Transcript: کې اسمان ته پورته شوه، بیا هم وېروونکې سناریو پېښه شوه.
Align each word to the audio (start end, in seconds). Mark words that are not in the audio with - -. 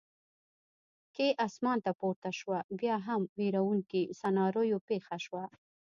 کې 1.15 1.27
اسمان 1.47 1.77
ته 1.85 1.91
پورته 1.99 2.31
شوه، 2.39 2.59
بیا 2.79 2.95
هم 3.07 3.21
وېروونکې 3.37 4.01
سناریو 4.19 4.77
پېښه 4.89 5.17
شوه. 5.25 5.43